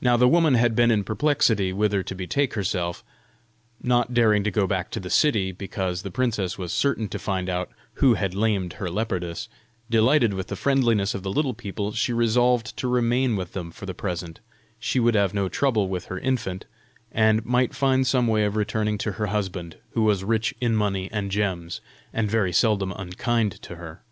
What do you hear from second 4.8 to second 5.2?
to the